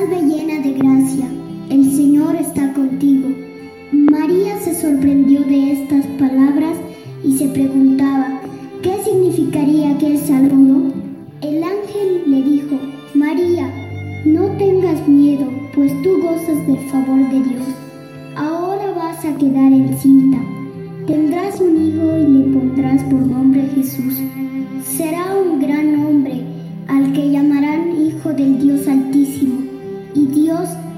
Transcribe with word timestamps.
Salve 0.00 0.22
llena 0.22 0.62
de 0.62 0.72
gracia, 0.72 1.26
el 1.68 1.84
Señor 1.94 2.34
está 2.34 2.72
contigo. 2.72 3.28
María 3.92 4.58
se 4.60 4.74
sorprendió 4.74 5.42
de 5.42 5.72
estas 5.72 6.06
palabras 6.18 6.59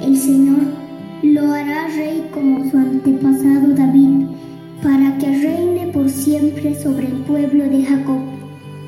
el 0.02 0.16
Señor, 0.16 0.58
lo 1.22 1.52
hará 1.52 1.86
rey 1.88 2.28
como 2.32 2.68
su 2.70 2.76
antepasado 2.76 3.74
David, 3.74 4.26
para 4.82 5.16
que 5.18 5.26
reine 5.26 5.90
por 5.92 6.08
siempre 6.08 6.74
sobre 6.74 7.06
el 7.06 7.14
pueblo 7.22 7.64
de 7.64 7.84
Jacob. 7.84 8.18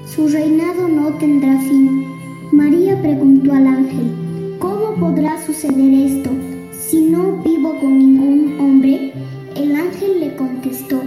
Su 0.06 0.28
reinado 0.28 0.88
no 0.88 1.14
tendrá 1.18 1.58
fin. 1.60 2.04
María 2.52 3.00
preguntó 3.00 3.52
al 3.52 3.66
ángel, 3.66 4.12
¿cómo 4.58 4.94
podrá 4.98 5.40
suceder 5.44 5.94
esto 5.94 6.30
si 6.72 7.02
no 7.02 7.42
vivo 7.42 7.78
con 7.80 7.98
ningún 7.98 8.58
hombre? 8.58 9.12
El 9.54 9.74
ángel 9.76 10.20
le 10.20 10.34
contestó, 10.36 11.00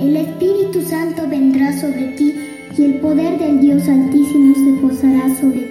el 0.00 0.16
Espíritu 0.16 0.82
Santo 0.82 1.28
vendrá 1.28 1.76
sobre 1.78 2.12
ti 2.16 2.34
y 2.78 2.82
el 2.84 2.94
poder 3.00 3.38
del 3.38 3.60
Dios 3.60 3.88
Altísimo 3.88 4.54
se 4.54 4.72
posará 4.80 5.34
sobre 5.36 5.61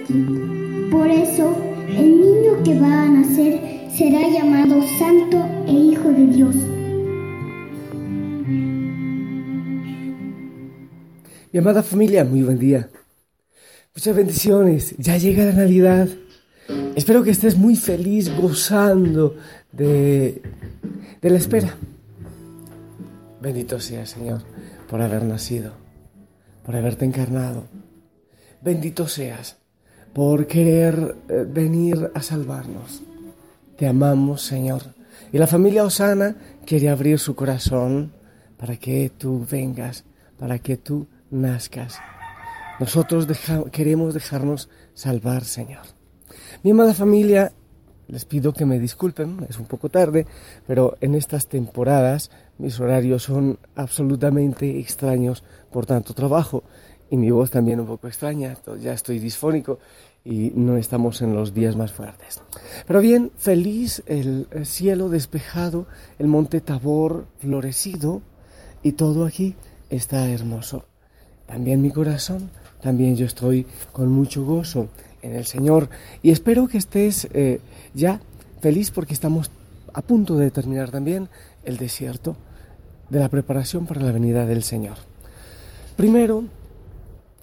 Santo 4.80 5.46
e 5.66 5.72
Hijo 5.72 6.08
de 6.08 6.26
Dios. 6.26 6.56
Mi 11.52 11.58
amada 11.58 11.82
familia, 11.82 12.24
muy 12.24 12.42
buen 12.42 12.58
día. 12.58 12.88
Muchas 13.94 14.16
bendiciones. 14.16 14.94
Ya 14.96 15.18
llega 15.18 15.44
la 15.44 15.52
Navidad. 15.52 16.08
Espero 16.96 17.22
que 17.22 17.30
estés 17.30 17.58
muy 17.58 17.76
feliz 17.76 18.34
gozando 18.34 19.36
de, 19.72 20.40
de 21.20 21.30
la 21.30 21.36
espera. 21.36 21.76
Bendito 23.42 23.78
sea, 23.78 24.06
Señor, 24.06 24.40
por 24.88 25.02
haber 25.02 25.24
nacido, 25.24 25.72
por 26.64 26.76
haberte 26.76 27.04
encarnado. 27.04 27.64
Bendito 28.62 29.06
seas 29.06 29.58
por 30.14 30.46
querer 30.46 31.16
eh, 31.28 31.44
venir 31.46 32.10
a 32.14 32.22
salvarnos. 32.22 33.02
Te 33.76 33.86
amamos, 33.86 34.42
Señor. 34.42 34.82
Y 35.32 35.38
la 35.38 35.46
familia 35.46 35.84
Osana 35.84 36.36
quiere 36.66 36.88
abrir 36.88 37.18
su 37.18 37.34
corazón 37.34 38.12
para 38.58 38.76
que 38.76 39.10
tú 39.16 39.46
vengas, 39.50 40.04
para 40.38 40.58
que 40.58 40.76
tú 40.76 41.06
nazcas. 41.30 41.98
Nosotros 42.78 43.26
queremos 43.70 44.14
dejarnos 44.14 44.68
salvar, 44.94 45.44
Señor. 45.44 45.82
Mi 46.62 46.72
amada 46.72 46.94
familia, 46.94 47.52
les 48.08 48.24
pido 48.24 48.52
que 48.52 48.66
me 48.66 48.78
disculpen, 48.78 49.46
es 49.48 49.58
un 49.58 49.66
poco 49.66 49.88
tarde, 49.88 50.26
pero 50.66 50.96
en 51.00 51.14
estas 51.14 51.46
temporadas 51.46 52.30
mis 52.58 52.78
horarios 52.78 53.22
son 53.22 53.58
absolutamente 53.74 54.78
extraños 54.78 55.44
por 55.70 55.86
tanto 55.86 56.12
trabajo 56.12 56.62
y 57.10 57.16
mi 57.16 57.30
voz 57.30 57.50
también 57.50 57.80
un 57.80 57.86
poco 57.86 58.08
extraña, 58.08 58.56
ya 58.80 58.92
estoy 58.92 59.18
disfónico 59.18 59.78
y 60.24 60.52
no 60.54 60.76
estamos 60.76 61.20
en 61.22 61.34
los 61.34 61.52
días 61.54 61.76
más 61.76 61.92
fuertes. 61.92 62.40
Pero 62.86 63.00
bien, 63.00 63.32
feliz 63.36 64.02
el 64.06 64.46
cielo 64.64 65.08
despejado, 65.08 65.86
el 66.18 66.28
monte 66.28 66.60
Tabor 66.60 67.26
florecido 67.38 68.22
y 68.82 68.92
todo 68.92 69.26
aquí 69.26 69.56
está 69.90 70.28
hermoso. 70.28 70.86
También 71.46 71.82
mi 71.82 71.90
corazón, 71.90 72.50
también 72.80 73.16
yo 73.16 73.26
estoy 73.26 73.66
con 73.92 74.10
mucho 74.10 74.44
gozo 74.44 74.88
en 75.22 75.34
el 75.34 75.44
Señor 75.44 75.88
y 76.22 76.30
espero 76.30 76.68
que 76.68 76.78
estés 76.78 77.28
eh, 77.32 77.60
ya 77.94 78.20
feliz 78.60 78.90
porque 78.90 79.14
estamos 79.14 79.50
a 79.92 80.02
punto 80.02 80.36
de 80.36 80.50
terminar 80.50 80.90
también 80.90 81.28
el 81.64 81.76
desierto 81.76 82.36
de 83.10 83.20
la 83.20 83.28
preparación 83.28 83.86
para 83.86 84.00
la 84.00 84.12
venida 84.12 84.46
del 84.46 84.62
Señor. 84.62 84.96
Primero, 85.96 86.44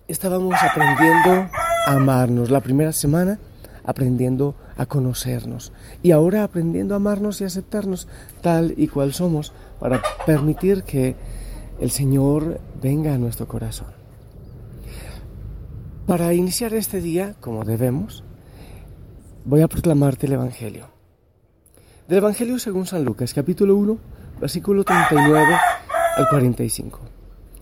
estábamos 0.08 0.56
aprendiendo 0.62 1.50
amarnos 1.96 2.52
la 2.52 2.62
primera 2.62 2.94
semana, 2.94 3.40
aprendiendo 3.84 4.56
a 4.78 4.86
conocernos 4.86 5.74
y 6.04 6.12
ahora 6.12 6.44
aprendiendo 6.44 6.94
a 6.94 6.98
amarnos 6.98 7.42
y 7.42 7.44
aceptarnos 7.44 8.08
tal 8.42 8.74
y 8.78 8.88
cual 8.88 9.14
somos 9.14 9.54
para 9.80 10.02
permitir 10.26 10.84
que 10.84 11.16
el 11.80 11.90
Señor 11.90 12.60
venga 12.82 13.14
a 13.14 13.18
nuestro 13.18 13.48
corazón. 13.48 13.88
Para 16.06 16.34
iniciar 16.34 16.74
este 16.74 17.02
día, 17.02 17.36
como 17.40 17.64
debemos, 17.64 18.24
voy 19.46 19.62
a 19.62 19.68
proclamarte 19.68 20.28
el 20.28 20.34
Evangelio. 20.34 20.88
Del 22.08 22.20
Evangelio 22.20 22.60
según 22.60 22.86
San 22.86 23.06
Lucas, 23.06 23.34
capítulo 23.34 23.76
1, 23.76 23.98
versículo 24.40 24.84
39 24.84 25.56
al 26.18 26.28
45. 26.30 27.19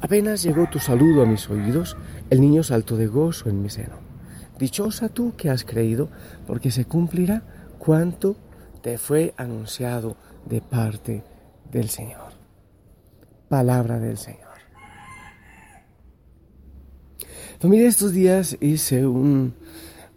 Apenas 0.00 0.42
llegó 0.42 0.68
tu 0.68 0.78
saludo 0.78 1.22
a 1.22 1.26
mis 1.26 1.48
oídos, 1.48 1.96
el 2.30 2.40
niño 2.40 2.62
saltó 2.62 2.96
de 2.96 3.06
gozo 3.06 3.48
en 3.48 3.62
mi 3.62 3.70
seno. 3.70 3.96
Dichosa 4.58 5.08
tú 5.08 5.34
que 5.36 5.50
has 5.50 5.64
creído, 5.64 6.08
porque 6.46 6.70
se 6.70 6.84
cumplirá 6.84 7.42
cuanto 7.78 8.36
te 8.82 8.98
fue 8.98 9.34
anunciado 9.36 10.16
de 10.44 10.60
parte 10.60 11.24
del 11.70 11.88
Señor. 11.88 12.32
Palabra 13.48 13.98
del 13.98 14.18
Señor. 14.18 14.40
Familia, 17.58 17.88
estos 17.88 18.12
días 18.12 18.56
hice 18.60 19.06
un- 19.06 19.54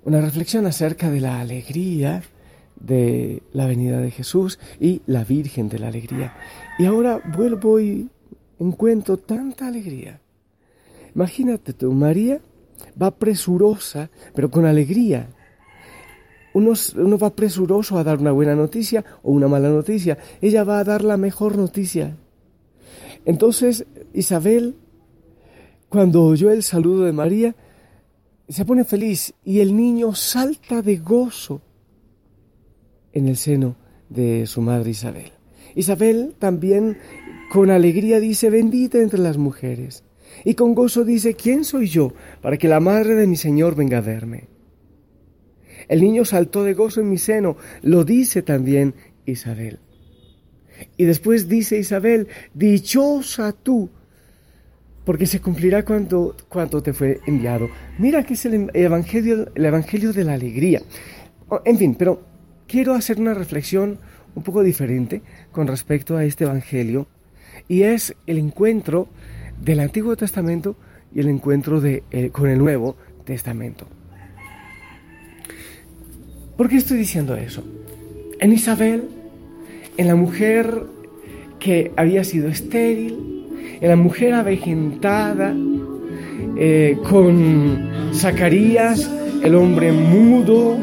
una 0.03 0.21
reflexión 0.21 0.65
acerca 0.65 1.09
de 1.09 1.21
la 1.21 1.39
alegría 1.39 2.21
de 2.75 3.43
la 3.51 3.65
venida 3.65 3.99
de 3.99 4.11
Jesús 4.11 4.59
y 4.79 5.01
la 5.05 5.23
Virgen 5.23 5.67
de 5.69 5.79
la 5.79 5.87
Alegría. 5.89 6.33
Y 6.77 6.85
ahora 6.85 7.21
vuelvo 7.35 7.79
y 7.79 8.09
encuentro 8.59 9.17
tanta 9.17 9.67
alegría. 9.67 10.19
Imagínate 11.15 11.73
tú, 11.73 11.91
María 11.91 12.39
va 13.01 13.11
presurosa, 13.11 14.09
pero 14.33 14.49
con 14.49 14.65
alegría. 14.65 15.29
uno, 16.53 16.73
va 17.17 17.35
presuroso 17.35 17.97
a 17.97 18.03
dar 18.03 18.19
una 18.19 18.31
buena 18.31 18.55
noticia 18.55 19.03
o 19.23 19.31
una 19.31 19.47
mala 19.47 19.69
noticia. 19.69 20.17
Ella 20.41 20.63
va 20.63 20.79
a 20.79 20.83
dar 20.83 21.03
la 21.03 21.17
mejor 21.17 21.57
noticia. 21.57 22.17
Entonces 23.25 23.85
Isabel, 24.13 24.75
cuando 25.89 26.23
oyó 26.23 26.51
el 26.51 26.63
saludo 26.63 27.05
de 27.05 27.13
María, 27.13 27.55
se 28.47 28.65
pone 28.65 28.83
feliz 28.83 29.33
y 29.43 29.59
el 29.59 29.75
niño 29.75 30.15
salta 30.15 30.81
de 30.81 30.97
gozo 30.97 31.61
en 33.13 33.27
el 33.27 33.37
seno 33.37 33.75
de 34.09 34.47
su 34.47 34.61
madre 34.61 34.91
Isabel. 34.91 35.38
Isabel 35.75 36.35
también 36.39 36.97
con 37.49 37.71
alegría 37.71 38.19
dice, 38.19 38.49
bendita 38.49 38.99
entre 38.99 39.19
las 39.19 39.37
mujeres. 39.37 40.03
Y 40.45 40.53
con 40.53 40.75
gozo 40.75 41.03
dice, 41.03 41.33
¿quién 41.33 41.65
soy 41.65 41.87
yo 41.87 42.13
para 42.41 42.57
que 42.57 42.67
la 42.67 42.79
madre 42.79 43.15
de 43.15 43.27
mi 43.27 43.35
Señor 43.35 43.75
venga 43.75 43.97
a 43.97 44.01
verme? 44.01 44.47
El 45.87 46.01
niño 46.01 46.23
saltó 46.23 46.63
de 46.63 46.75
gozo 46.75 47.01
en 47.01 47.09
mi 47.09 47.17
seno, 47.17 47.57
lo 47.81 48.03
dice 48.03 48.43
también 48.43 48.93
Isabel. 49.25 49.79
Y 50.95 51.05
después 51.05 51.49
dice 51.49 51.79
Isabel, 51.79 52.27
dichosa 52.53 53.51
tú, 53.51 53.89
porque 55.03 55.25
se 55.25 55.41
cumplirá 55.41 55.83
cuando 55.83 56.35
te 56.83 56.93
fue 56.93 57.19
enviado. 57.25 57.69
Mira 57.97 58.23
que 58.23 58.35
es 58.35 58.45
el 58.45 58.69
evangelio, 58.73 59.47
el 59.55 59.65
evangelio 59.65 60.13
de 60.13 60.23
la 60.23 60.33
alegría. 60.33 60.81
En 61.65 61.77
fin, 61.77 61.95
pero 61.95 62.21
quiero 62.67 62.93
hacer 62.93 63.19
una 63.19 63.33
reflexión 63.33 63.97
un 64.39 64.43
poco 64.43 64.63
diferente 64.63 65.21
con 65.51 65.67
respecto 65.67 66.15
a 66.15 66.23
este 66.23 66.45
evangelio, 66.45 67.07
y 67.67 67.83
es 67.83 68.15
el 68.25 68.37
encuentro 68.37 69.09
del 69.61 69.81
Antiguo 69.81 70.15
Testamento 70.15 70.77
y 71.13 71.19
el 71.19 71.27
encuentro 71.27 71.81
de, 71.81 72.03
eh, 72.11 72.29
con 72.29 72.49
el 72.49 72.57
Nuevo 72.57 72.95
Testamento. 73.25 73.85
¿Por 76.55 76.69
qué 76.69 76.77
estoy 76.77 76.97
diciendo 76.97 77.35
eso? 77.35 77.65
En 78.39 78.53
Isabel, 78.53 79.09
en 79.97 80.07
la 80.07 80.15
mujer 80.15 80.83
que 81.59 81.91
había 81.97 82.23
sido 82.23 82.47
estéril, 82.47 83.45
en 83.81 83.89
la 83.89 83.97
mujer 83.97 84.33
avejentada, 84.35 85.53
eh, 86.57 86.97
con 87.09 88.13
Zacarías, 88.13 89.11
el 89.43 89.55
hombre 89.55 89.91
mudo, 89.91 90.77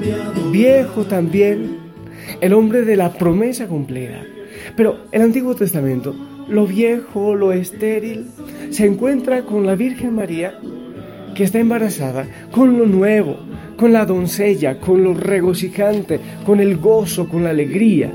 viejo 0.52 1.04
también, 1.04 1.85
el 2.40 2.52
hombre 2.52 2.82
de 2.82 2.96
la 2.96 3.12
promesa 3.12 3.66
cumplida. 3.66 4.22
Pero 4.76 4.98
el 5.12 5.22
Antiguo 5.22 5.54
Testamento, 5.54 6.14
lo 6.48 6.66
viejo, 6.66 7.34
lo 7.34 7.52
estéril, 7.52 8.26
se 8.70 8.86
encuentra 8.86 9.42
con 9.42 9.66
la 9.66 9.74
Virgen 9.74 10.14
María, 10.14 10.58
que 11.34 11.44
está 11.44 11.58
embarazada, 11.58 12.26
con 12.50 12.78
lo 12.78 12.86
nuevo, 12.86 13.36
con 13.76 13.92
la 13.92 14.06
doncella, 14.06 14.80
con 14.80 15.02
lo 15.02 15.14
regocijante, 15.14 16.18
con 16.44 16.60
el 16.60 16.78
gozo, 16.78 17.28
con 17.28 17.44
la 17.44 17.50
alegría. 17.50 18.10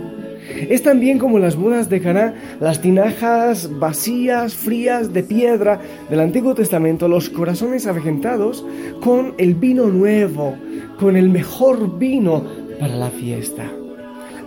Es 0.69 0.83
también 0.83 1.17
como 1.17 1.39
las 1.39 1.55
bodas 1.55 1.89
de 1.89 2.01
Caná, 2.01 2.33
las 2.59 2.81
tinajas 2.81 3.79
vacías, 3.79 4.55
frías, 4.55 5.13
de 5.13 5.23
piedra 5.23 5.79
del 6.09 6.19
Antiguo 6.19 6.55
Testamento, 6.55 7.07
los 7.07 7.29
corazones 7.29 7.87
avejentados 7.87 8.65
con 9.01 9.33
el 9.37 9.55
vino 9.55 9.87
nuevo, 9.87 10.55
con 10.99 11.15
el 11.15 11.29
mejor 11.29 11.97
vino 11.97 12.43
para 12.79 12.95
la 12.95 13.09
fiesta. 13.09 13.71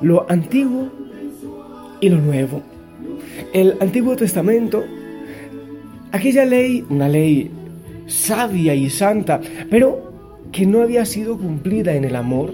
Lo 0.04 0.30
antiguo 0.30 0.90
y 1.98 2.10
lo 2.10 2.18
nuevo. 2.18 2.60
El 3.54 3.74
Antiguo 3.80 4.14
Testamento, 4.16 4.84
aquella 6.12 6.44
ley, 6.44 6.84
una 6.90 7.08
ley 7.08 7.50
sabia 8.06 8.74
y 8.74 8.90
santa, 8.90 9.40
pero 9.70 10.12
que 10.52 10.66
no 10.66 10.82
había 10.82 11.06
sido 11.06 11.38
cumplida 11.38 11.94
en 11.94 12.04
el 12.04 12.16
amor, 12.16 12.52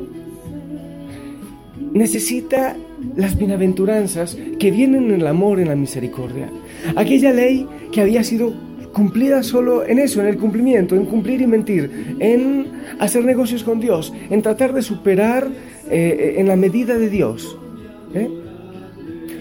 necesita 1.92 2.76
las 3.16 3.36
bienaventuranzas 3.36 4.38
que 4.60 4.70
vienen 4.70 5.10
en 5.10 5.20
el 5.20 5.26
amor, 5.26 5.58
en 5.58 5.70
la 5.70 5.74
misericordia. 5.74 6.48
Aquella 6.94 7.32
ley 7.32 7.66
que 7.90 8.00
había 8.00 8.22
sido 8.22 8.54
cumplida 8.92 9.42
solo 9.42 9.84
en 9.84 9.98
eso, 9.98 10.20
en 10.20 10.28
el 10.28 10.38
cumplimiento, 10.38 10.94
en 10.94 11.04
cumplir 11.04 11.40
y 11.40 11.48
mentir, 11.48 12.16
en 12.20 12.68
hacer 13.00 13.24
negocios 13.24 13.64
con 13.64 13.80
Dios, 13.80 14.12
en 14.30 14.40
tratar 14.40 14.72
de 14.72 14.82
superar 14.82 15.48
eh, 15.90 16.34
en 16.38 16.48
la 16.48 16.56
medida 16.56 16.96
de 16.96 17.08
Dios. 17.08 17.56
¿eh? 18.14 18.28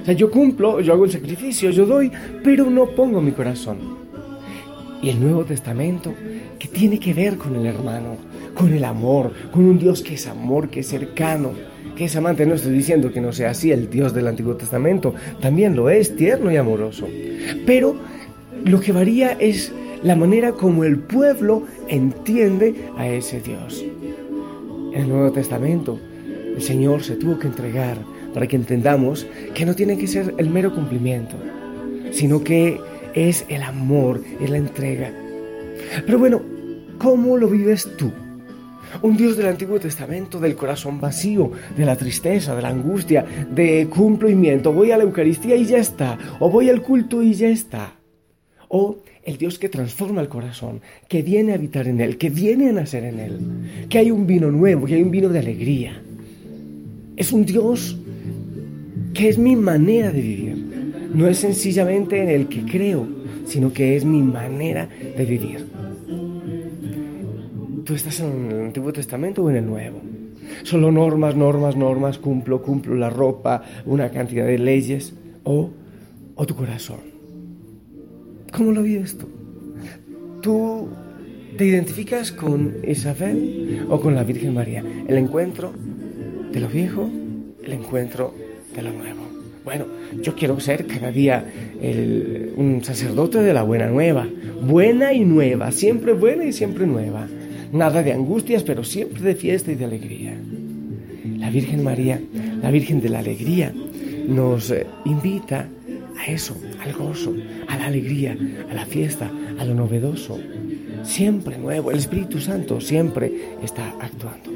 O 0.02 0.06
sea, 0.06 0.14
yo 0.14 0.32
cumplo, 0.32 0.82
yo 0.82 0.94
hago 0.94 1.06
el 1.06 1.12
sacrificio, 1.12 1.70
yo 1.72 1.86
doy, 1.86 2.12
pero 2.44 2.70
no 2.70 2.88
pongo 2.88 3.22
mi 3.22 3.32
corazón. 3.32 3.78
Y 5.02 5.10
el 5.10 5.20
Nuevo 5.20 5.46
Testamento, 5.46 6.14
que 6.58 6.68
tiene 6.68 7.00
que 7.00 7.14
ver 7.14 7.38
con 7.38 7.56
el 7.56 7.66
hermano, 7.66 8.18
con 8.54 8.74
el 8.74 8.84
amor, 8.84 9.32
con 9.52 9.64
un 9.64 9.80
Dios 9.80 10.02
que 10.02 10.16
es 10.16 10.28
amor, 10.28 10.70
que 10.70 10.82
es 10.82 10.88
cercano, 10.88 11.52
que 11.96 12.06
es 12.06 12.16
amante. 12.16 12.46
No 12.46 12.56
estoy 12.56 12.74
diciendo 12.74 13.12
que 13.12 13.22
no 13.22 13.32
sea 13.32 13.52
así 13.52 13.72
el 13.72 13.90
Dios 13.90 14.14
del 14.14 14.28
Antiguo 14.28 14.56
Testamento, 14.56 15.14
también 15.40 15.76
lo 15.76 15.90
es, 15.90 16.16
tierno 16.16 16.52
y 16.52 16.58
amoroso. 16.58 17.08
Pero 17.66 17.96
lo 18.66 18.80
que 18.82 18.92
varía 18.92 19.32
es 19.40 19.72
la 20.04 20.16
manera 20.16 20.54
como 20.54 20.84
el 20.84 21.00
pueblo 21.00 21.64
entiende 21.88 22.76
a 22.98 23.08
ese 23.08 23.42
Dios. 23.42 23.86
El 24.94 25.08
Nuevo 25.08 25.32
Testamento, 25.32 26.00
el 26.60 26.66
Señor 26.66 27.04
se 27.04 27.16
tuvo 27.16 27.40
que 27.40 27.48
entregar 27.48 27.98
para 28.34 28.46
que 28.46 28.58
entendamos 28.58 29.26
que 29.54 29.66
no 29.66 29.76
tiene 29.76 29.98
que 29.98 30.08
ser 30.08 30.36
el 30.38 30.50
mero 30.50 30.76
cumplimiento, 30.76 31.38
sino 32.12 32.44
que 32.44 32.78
es 33.14 33.46
el 33.48 33.64
amor, 33.64 34.22
es 34.42 34.50
la 34.50 34.58
entrega. 34.58 35.10
Pero 36.06 36.20
bueno, 36.20 36.42
¿cómo 36.98 37.38
lo 37.38 37.48
vives 37.48 37.88
tú? 37.96 38.12
Un 39.02 39.16
Dios 39.16 39.38
del 39.38 39.48
Antiguo 39.48 39.80
Testamento, 39.80 40.38
del 40.38 40.56
corazón 40.56 41.00
vacío, 41.00 41.50
de 41.78 41.86
la 41.86 41.96
tristeza, 41.96 42.54
de 42.54 42.62
la 42.62 42.70
angustia, 42.70 43.24
de 43.50 43.88
cumplimiento. 43.90 44.74
Voy 44.74 44.92
a 44.92 44.98
la 44.98 45.04
Eucaristía 45.04 45.56
y 45.56 45.64
ya 45.64 45.78
está. 45.78 46.18
O 46.42 46.50
voy 46.50 46.70
al 46.70 46.82
culto 46.82 47.24
y 47.24 47.36
ya 47.36 47.48
está. 47.48 47.94
O 48.68 48.98
el 49.24 49.38
Dios 49.38 49.60
que 49.60 49.70
transforma 49.70 50.20
el 50.20 50.28
corazón, 50.28 50.82
que 51.08 51.22
viene 51.22 51.54
a 51.54 51.56
habitar 51.56 51.88
en 51.88 52.02
él, 52.02 52.18
que 52.18 52.30
viene 52.30 52.70
a 52.70 52.74
nacer 52.74 53.06
en 53.06 53.20
él. 53.20 53.40
Que 53.88 54.00
hay 54.00 54.12
un 54.12 54.28
vino 54.28 54.52
nuevo, 54.52 54.86
que 54.86 54.96
hay 54.96 55.04
un 55.04 55.12
vino 55.12 55.30
de 55.30 55.40
alegría. 55.40 56.02
Es 57.20 57.32
un 57.32 57.46
Dios 57.46 57.96
que 59.14 59.30
es 59.30 59.38
mi 59.38 59.56
manera 59.56 60.12
de 60.12 60.22
vivir. 60.22 61.10
No 61.14 61.28
es 61.28 61.38
sencillamente 61.38 62.20
en 62.20 62.30
el 62.30 62.48
que 62.48 62.64
creo, 62.64 63.08
sino 63.46 63.72
que 63.72 63.96
es 63.96 64.06
mi 64.06 64.24
manera 64.24 64.90
de 65.16 65.26
vivir 65.26 65.68
tú 67.90 67.96
estás 67.96 68.20
en 68.20 68.52
el 68.52 68.66
Antiguo 68.66 68.94
Testamento 68.94 69.44
o 69.44 69.50
en 69.50 69.56
el 69.56 69.66
Nuevo. 69.66 70.00
Solo 70.62 70.92
normas, 70.92 71.36
normas, 71.36 71.76
normas, 71.76 72.20
cumplo, 72.20 72.62
cumplo 72.62 72.94
la 72.94 73.10
ropa, 73.10 73.64
una 73.88 74.12
cantidad 74.12 74.46
de 74.46 74.60
leyes 74.60 75.16
o, 75.44 75.72
o 76.36 76.46
tu 76.46 76.56
corazón. 76.56 77.00
¿Cómo 78.56 78.74
lo 78.74 78.84
vives 78.84 79.18
tú? 79.18 79.28
¿Tú 80.40 80.88
te 81.58 81.66
identificas 81.66 82.32
con 82.32 82.76
Isabel 82.88 83.88
o 83.90 84.00
con 84.00 84.14
la 84.14 84.24
Virgen 84.24 84.54
María? 84.54 84.84
El 85.08 85.18
encuentro 85.18 85.74
de 86.52 86.60
lo 86.60 86.68
viejo, 86.68 87.10
el 87.64 87.74
encuentro 87.74 88.34
de 88.76 88.82
lo 88.82 88.92
nuevo. 88.92 89.28
Bueno, 89.64 89.86
yo 90.22 90.36
quiero 90.36 90.60
ser 90.60 90.88
cada 90.88 91.12
día 91.12 91.46
un 92.56 92.82
sacerdote 92.84 93.42
de 93.42 93.54
la 93.54 93.64
buena 93.64 93.88
nueva, 93.88 94.28
buena 94.62 95.14
y 95.14 95.26
nueva, 95.26 95.72
siempre 95.72 96.14
buena 96.14 96.46
y 96.46 96.54
siempre 96.54 96.88
nueva 96.88 97.28
nada 97.72 98.04
de 98.04 98.14
angustias, 98.14 98.64
pero 98.64 98.84
siempre 98.84 99.22
de 99.22 99.36
fiesta 99.36 99.72
y 99.72 99.76
de 99.76 99.86
alegría. 99.86 100.38
La 101.38 101.50
Virgen 101.50 101.84
María, 101.84 102.20
la 102.62 102.72
Virgen 102.72 103.02
de 103.02 103.10
la 103.10 103.20
Alegría, 103.20 103.74
nos 104.28 104.72
eh, 104.72 104.86
invita 105.06 105.68
a 106.18 106.26
eso, 106.32 106.56
al 106.82 106.94
gozo, 106.94 107.34
a 107.68 107.78
la 107.78 107.86
alegría, 107.86 108.38
a 108.70 108.74
la 108.74 108.86
fiesta, 108.86 109.32
a 109.58 109.66
lo 109.66 109.74
novedoso. 109.74 110.38
Siempre 111.04 111.58
nuevo, 111.58 111.92
el 111.92 111.98
Espíritu 111.98 112.40
Santo 112.40 112.82
siempre 112.82 113.32
está 113.64 113.96
actuando. 114.02 114.49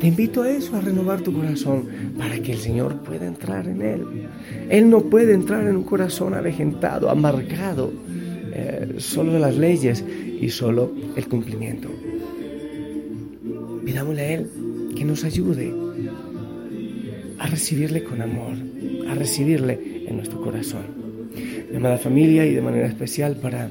Te 0.00 0.06
invito 0.06 0.42
a 0.42 0.50
eso, 0.50 0.76
a 0.76 0.80
renovar 0.80 1.22
tu 1.22 1.32
corazón 1.32 1.88
para 2.16 2.38
que 2.38 2.52
el 2.52 2.58
Señor 2.58 2.98
pueda 3.02 3.26
entrar 3.26 3.66
en 3.66 3.82
él. 3.82 4.04
Él 4.68 4.88
no 4.88 5.02
puede 5.02 5.34
entrar 5.34 5.66
en 5.66 5.76
un 5.76 5.82
corazón 5.82 6.34
avejentado, 6.34 7.10
amargado, 7.10 7.92
eh, 8.52 8.94
solo 8.98 9.38
las 9.38 9.56
leyes 9.56 10.04
y 10.40 10.48
solo 10.50 10.92
el 11.16 11.26
cumplimiento. 11.26 11.88
Pidámosle 13.84 14.22
a 14.22 14.34
Él 14.34 14.50
que 14.94 15.04
nos 15.04 15.24
ayude 15.24 15.72
a 17.38 17.46
recibirle 17.46 18.04
con 18.04 18.20
amor, 18.22 18.54
a 19.08 19.14
recibirle 19.14 20.04
en 20.06 20.16
nuestro 20.16 20.40
corazón. 20.40 20.82
Mi 21.70 21.76
amada 21.76 21.98
familia 21.98 22.46
y 22.46 22.54
de 22.54 22.60
manera 22.60 22.86
especial 22.86 23.36
para 23.36 23.68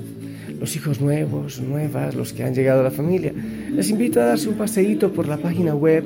los 0.59 0.75
hijos 0.75 0.99
nuevos, 0.99 1.61
nuevas, 1.61 2.15
los 2.15 2.33
que 2.33 2.43
han 2.43 2.53
llegado 2.53 2.81
a 2.81 2.83
la 2.83 2.91
familia, 2.91 3.33
les 3.77 3.91
invito 3.91 4.19
a 4.19 4.25
darse 4.25 4.49
un 4.49 4.55
paseíto 4.55 5.13
por 5.13 5.27
la 5.27 5.37
página 5.37 5.75
web 5.75 6.03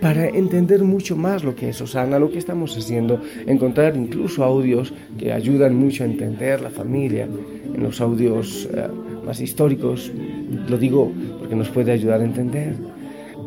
para 0.00 0.28
entender 0.28 0.84
mucho 0.84 1.16
más 1.16 1.42
lo 1.42 1.56
que 1.56 1.70
es 1.70 1.80
Osana, 1.80 2.20
lo 2.20 2.30
que 2.30 2.38
estamos 2.38 2.76
haciendo, 2.76 3.20
encontrar 3.46 3.96
incluso 3.96 4.44
audios 4.44 4.94
que 5.18 5.32
ayudan 5.32 5.74
mucho 5.74 6.04
a 6.04 6.06
entender 6.06 6.60
la 6.60 6.70
familia, 6.70 7.24
en 7.74 7.82
los 7.82 8.00
audios 8.00 8.68
eh, 8.72 8.86
más 9.26 9.40
históricos, 9.40 10.12
lo 10.68 10.78
digo 10.78 11.10
porque 11.40 11.56
nos 11.56 11.68
puede 11.70 11.90
ayudar 11.90 12.20
a 12.20 12.24
entender 12.24 12.76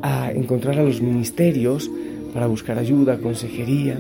a 0.02 0.30
encontrar 0.32 0.78
a 0.78 0.84
los 0.84 1.02
ministerios 1.02 1.90
para 2.34 2.48
buscar 2.48 2.78
ayuda, 2.78 3.18
consejería, 3.18 3.98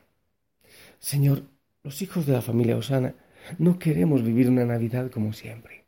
Señor, 0.99 1.43
los 1.83 2.01
hijos 2.03 2.27
de 2.27 2.33
la 2.33 2.43
familia 2.43 2.77
Osana 2.77 3.15
no 3.59 3.79
queremos 3.79 4.23
vivir 4.23 4.49
una 4.49 4.65
Navidad 4.65 5.11
como 5.11 5.33
siempre. 5.33 5.85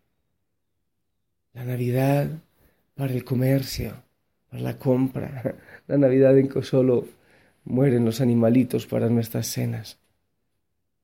La 1.52 1.64
Navidad 1.64 2.28
para 2.94 3.12
el 3.12 3.24
comercio, 3.24 4.02
para 4.48 4.62
la 4.62 4.78
compra, 4.78 5.56
la 5.86 5.98
Navidad 5.98 6.38
en 6.38 6.48
que 6.48 6.62
solo 6.62 7.06
mueren 7.64 8.04
los 8.04 8.20
animalitos 8.20 8.86
para 8.86 9.08
nuestras 9.08 9.46
cenas. 9.46 9.98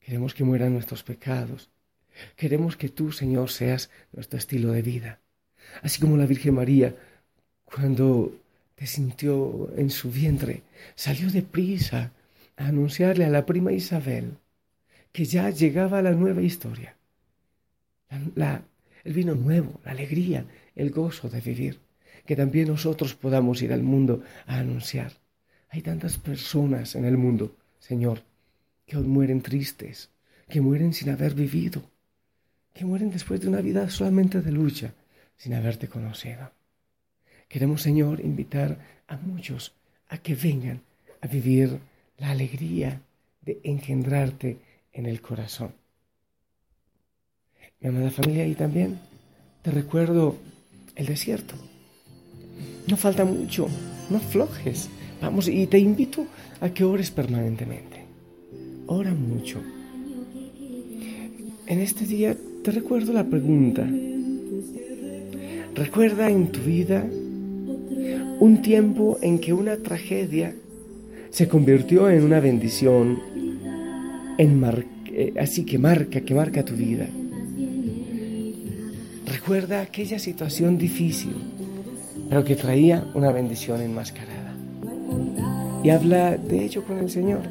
Queremos 0.00 0.34
que 0.34 0.44
mueran 0.44 0.72
nuestros 0.72 1.02
pecados. 1.02 1.68
Queremos 2.36 2.76
que 2.76 2.88
tú, 2.88 3.12
Señor, 3.12 3.50
seas 3.50 3.90
nuestro 4.12 4.38
estilo 4.38 4.72
de 4.72 4.82
vida. 4.82 5.20
Así 5.82 6.00
como 6.00 6.16
la 6.16 6.26
Virgen 6.26 6.54
María, 6.54 6.94
cuando 7.64 8.32
te 8.74 8.86
sintió 8.86 9.70
en 9.76 9.90
su 9.90 10.10
vientre, 10.10 10.62
salió 10.94 11.30
deprisa 11.30 12.12
a 12.56 12.66
anunciarle 12.68 13.24
a 13.24 13.30
la 13.30 13.44
prima 13.44 13.72
Isabel 13.72 14.38
que 15.16 15.24
ya 15.24 15.48
llegaba 15.48 16.02
la 16.02 16.12
nueva 16.12 16.42
historia. 16.42 16.94
el 18.10 19.12
vino 19.14 19.34
nuevo, 19.34 19.80
la 19.82 19.92
alegría, 19.92 20.44
el 20.74 20.90
gozo 20.90 21.30
de 21.30 21.40
vivir. 21.40 21.80
Que 22.26 22.36
también 22.36 22.68
nosotros 22.68 23.14
podamos 23.14 23.62
ir 23.62 23.72
al 23.72 23.82
mundo 23.82 24.22
a 24.46 24.58
anunciar. 24.58 25.12
Hay 25.70 25.80
tantas 25.80 26.18
personas 26.18 26.96
en 26.96 27.06
el 27.06 27.16
mundo, 27.16 27.56
Señor, 27.78 28.24
que 28.84 28.98
mueren 28.98 29.40
tristes, 29.40 30.10
que 30.50 30.60
mueren 30.60 30.92
sin 30.92 31.08
haber 31.08 31.32
vivido, 31.32 31.80
que 32.74 32.84
mueren 32.84 33.10
después 33.10 33.40
de 33.40 33.48
una 33.48 33.62
vida 33.62 33.88
solamente 33.88 34.42
de 34.42 34.52
lucha, 34.52 34.92
sin 35.38 35.54
haberte 35.54 35.88
conocido. 35.88 36.52
Queremos, 37.48 37.80
Señor, 37.80 38.20
invitar 38.20 38.78
a 39.06 39.16
muchos 39.16 39.72
a 40.08 40.18
que 40.18 40.34
vengan 40.34 40.82
a 41.22 41.26
vivir 41.26 41.78
la 42.18 42.32
alegría 42.32 43.00
de 43.40 43.60
engendrarte 43.64 44.65
en 44.96 45.06
el 45.06 45.20
corazón. 45.20 45.72
Mi 47.80 47.88
amada 47.88 48.10
familia, 48.10 48.46
y 48.46 48.54
también 48.54 48.98
te 49.62 49.70
recuerdo 49.70 50.36
el 50.94 51.06
desierto. 51.06 51.54
No 52.88 52.96
falta 52.96 53.24
mucho, 53.24 53.68
no 54.08 54.18
flojes. 54.18 54.88
Vamos, 55.20 55.48
y 55.48 55.66
te 55.66 55.78
invito 55.78 56.26
a 56.60 56.70
que 56.70 56.84
ores 56.84 57.10
permanentemente. 57.10 58.04
Ora 58.86 59.12
mucho. 59.12 59.60
En 61.66 61.80
este 61.80 62.06
día 62.06 62.34
te 62.64 62.70
recuerdo 62.70 63.12
la 63.12 63.24
pregunta. 63.24 63.86
Recuerda 65.74 66.30
en 66.30 66.50
tu 66.50 66.60
vida 66.60 67.04
un 68.40 68.62
tiempo 68.62 69.18
en 69.20 69.38
que 69.38 69.52
una 69.52 69.76
tragedia 69.76 70.54
se 71.28 71.48
convirtió 71.48 72.08
en 72.08 72.22
una 72.22 72.40
bendición 72.40 73.35
eh, 74.38 75.34
así 75.40 75.64
que 75.64 75.78
marca, 75.78 76.20
que 76.20 76.34
marca 76.34 76.64
tu 76.64 76.74
vida. 76.74 77.06
Recuerda 79.26 79.80
aquella 79.80 80.18
situación 80.18 80.78
difícil, 80.78 81.34
pero 82.28 82.44
que 82.44 82.56
traía 82.56 83.04
una 83.14 83.32
bendición 83.32 83.80
enmascarada. 83.80 84.54
Y 85.82 85.90
habla 85.90 86.36
de 86.36 86.64
ello 86.64 86.84
con 86.84 86.98
el 86.98 87.10
Señor 87.10 87.42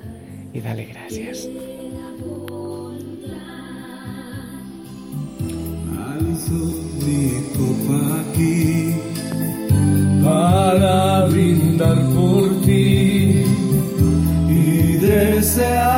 y 0.53 0.61
dale 0.61 0.85
gracias. 0.85 1.47
aquí 8.29 8.95
para 10.23 11.25
brindar 11.25 11.97
por 12.13 12.61
ti 12.63 13.43
y 14.49 14.97
desearte 14.97 15.94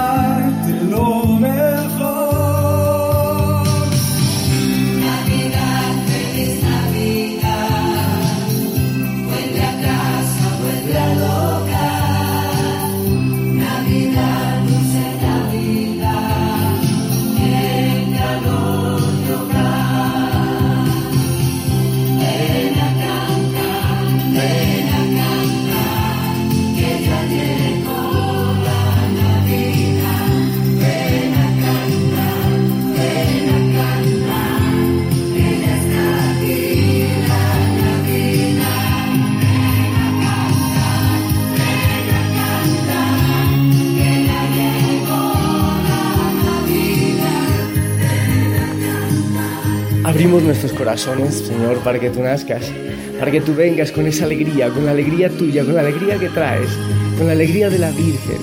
Abrimos 50.17 50.41
nuestros 50.41 50.73
corazones, 50.73 51.35
Señor, 51.35 51.77
para 51.83 51.99
que 51.99 52.09
tú 52.09 52.23
nazcas, 52.23 52.71
para 53.19 53.29
que 53.29 53.39
tú 53.39 53.53
vengas 53.53 53.91
con 53.91 54.07
esa 54.07 54.25
alegría, 54.25 54.67
con 54.71 54.83
la 54.83 54.89
alegría 54.89 55.29
tuya, 55.29 55.63
con 55.63 55.75
la 55.75 55.81
alegría 55.81 56.17
que 56.17 56.29
traes, 56.29 56.71
con 57.19 57.27
la 57.27 57.33
alegría 57.33 57.69
de 57.69 57.77
la 57.77 57.91
Virgen. 57.91 58.39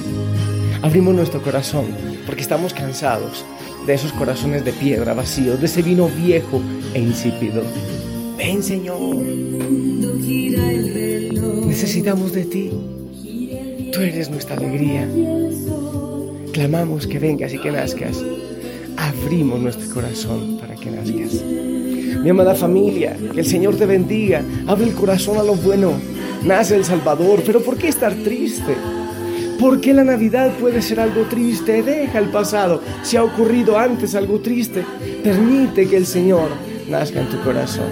Abrimos 0.83 1.17
nuestro 1.17 1.43
corazón 1.43 1.87
porque 2.27 2.43
estamos 2.43 2.73
cansados 2.73 3.45
de 3.89 3.95
esos 3.95 4.13
corazones 4.13 4.65
de 4.65 4.71
piedra 4.71 5.15
vacíos, 5.15 5.59
de 5.59 5.67
ese 5.67 5.83
vino 5.83 6.09
viejo 6.09 6.63
e 6.95 7.01
insípido. 7.01 7.65
Ven, 8.39 8.63
Señor. 8.63 9.17
Necesitamos 11.67 12.33
de 12.35 12.45
ti. 12.45 12.71
Tú 13.93 14.01
eres 14.01 14.31
nuestra 14.31 14.55
alegría. 14.57 15.09
Clamamos 16.53 17.09
que 17.09 17.19
vengas 17.19 17.53
y 17.53 17.59
que 17.59 17.73
nazcas. 17.73 18.23
Abrimos 19.05 19.61
nuestro 19.61 19.93
corazón 19.93 20.57
para 20.59 20.75
que 20.77 20.91
nazcas. 20.91 21.45
Mi 22.23 22.31
amada 22.31 22.55
familia, 22.55 23.15
que 23.35 23.41
el 23.41 23.47
Señor 23.47 23.77
te 23.77 23.85
bendiga. 23.85 24.43
Abre 24.67 24.87
el 24.87 24.95
corazón 24.95 25.37
a 25.37 25.43
lo 25.43 25.55
bueno. 25.57 25.93
Nace 26.43 26.77
el 26.77 26.87
Salvador, 26.87 27.43
pero 27.45 27.61
¿por 27.61 27.77
qué 27.77 27.89
estar 27.89 28.15
triste? 28.15 28.75
¿Por 29.61 29.83
qué 29.83 29.93
la 29.93 30.05
Navidad 30.05 30.53
puede 30.59 30.81
ser 30.81 31.01
algo 31.01 31.25
triste? 31.25 31.83
Deja 31.83 32.19
el 32.19 32.31
pasado. 32.31 32.81
Si 33.03 33.19
ha 33.19 33.25
ocurrido 33.25 33.79
antes 33.79 34.15
algo 34.15 34.41
triste, 34.41 34.83
permite 35.23 35.87
que 35.87 35.99
el 35.99 36.07
Señor 36.07 36.49
nazca 36.89 37.21
en 37.21 37.29
tu 37.29 37.39
corazón. 37.43 37.91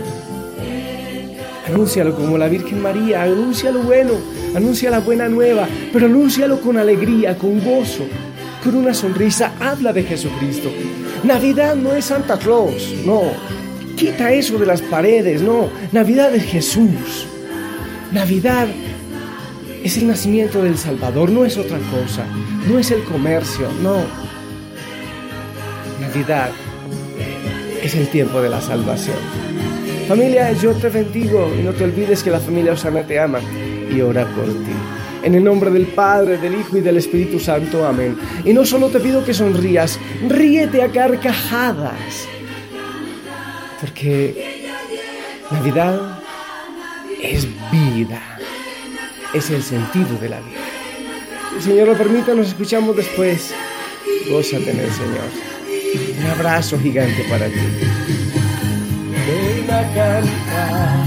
Anúncialo 1.66 2.16
como 2.16 2.38
la 2.38 2.48
Virgen 2.48 2.80
María, 2.80 3.22
anuncia 3.22 3.70
lo 3.70 3.82
bueno, 3.82 4.12
anuncia 4.54 4.90
la 4.90 5.00
buena 5.00 5.28
nueva, 5.28 5.68
pero 5.92 6.06
anúncialo 6.06 6.58
con 6.60 6.78
alegría, 6.78 7.36
con 7.36 7.62
gozo, 7.62 8.04
con 8.62 8.76
una 8.76 8.94
sonrisa. 8.94 9.52
Habla 9.60 9.92
de 9.92 10.04
Jesucristo. 10.04 10.70
Navidad 11.24 11.74
no 11.74 11.92
es 11.92 12.06
Santa 12.06 12.38
Claus, 12.38 12.94
no. 13.04 13.22
Quita 13.96 14.32
eso 14.32 14.58
de 14.58 14.66
las 14.66 14.82
paredes, 14.82 15.42
no. 15.42 15.68
Navidad 15.92 16.34
es 16.34 16.44
Jesús. 16.44 17.26
Navidad 18.12 18.68
es 19.82 19.96
el 19.96 20.06
nacimiento 20.06 20.62
del 20.62 20.78
Salvador, 20.78 21.30
no 21.30 21.44
es 21.44 21.56
otra 21.56 21.78
cosa, 21.78 22.24
no 22.68 22.78
es 22.78 22.90
el 22.90 23.02
comercio, 23.04 23.68
no. 23.82 23.96
Navidad 26.00 26.50
es 27.82 27.94
el 27.94 28.08
tiempo 28.08 28.40
de 28.40 28.50
la 28.50 28.60
salvación. 28.60 29.16
Familia, 30.08 30.52
yo 30.52 30.72
te 30.72 30.88
bendigo 30.88 31.50
y 31.58 31.62
no 31.62 31.72
te 31.72 31.84
olvides 31.84 32.22
que 32.22 32.30
la 32.30 32.40
familia 32.40 32.72
Osana 32.72 33.02
te 33.02 33.18
ama 33.18 33.40
y 33.90 34.00
ora 34.00 34.26
por 34.26 34.46
ti. 34.46 35.01
En 35.22 35.34
el 35.34 35.44
nombre 35.44 35.70
del 35.70 35.86
Padre, 35.86 36.38
del 36.38 36.54
Hijo 36.54 36.78
y 36.78 36.80
del 36.80 36.96
Espíritu 36.96 37.38
Santo, 37.38 37.86
amén. 37.86 38.16
Y 38.44 38.52
no 38.52 38.64
solo 38.64 38.88
te 38.88 38.98
pido 38.98 39.24
que 39.24 39.32
sonrías, 39.32 39.98
ríete 40.28 40.82
a 40.82 40.88
carcajadas. 40.88 42.26
Porque 43.80 44.68
Navidad 45.50 46.18
es 47.22 47.46
vida, 47.70 48.20
es 49.32 49.50
el 49.50 49.62
sentido 49.62 50.18
de 50.20 50.28
la 50.28 50.40
vida. 50.40 50.58
Si 51.50 51.56
el 51.56 51.62
Señor 51.62 51.88
lo 51.88 51.94
permite, 51.94 52.34
nos 52.34 52.48
escuchamos 52.48 52.96
después. 52.96 53.54
Gózate 54.28 54.70
en 54.70 54.80
el 54.80 54.90
Señor. 54.90 55.52
Un 56.18 56.26
abrazo 56.26 56.78
gigante 56.78 57.24
para 57.28 57.46
ti. 57.46 57.60
Ven 59.26 59.70
a 59.70 59.82
cantar, 59.94 61.06